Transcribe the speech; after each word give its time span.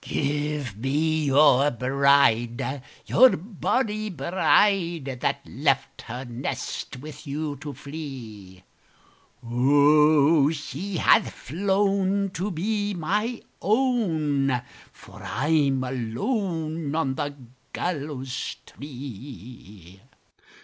"Give 0.03 0.75
me 0.77 1.25
your 1.25 1.69
bride, 1.69 2.81
your 3.05 3.37
bonnie 3.37 4.09
bride, 4.09 5.19
That 5.21 5.41
left 5.45 6.01
her 6.01 6.25
nest 6.25 6.97
with 6.97 7.27
you 7.27 7.57
to 7.57 7.71
flee! 7.75 8.63
O, 9.45 10.49
she 10.49 10.97
hath 10.97 11.31
flown 11.31 12.31
to 12.31 12.49
be 12.49 12.95
my 12.95 13.43
own, 13.61 14.63
For 14.91 15.21
I'm 15.21 15.83
alone 15.83 16.95
on 16.95 17.13
the 17.13 17.35
gallows 17.71 18.55
tree!" 18.65 20.01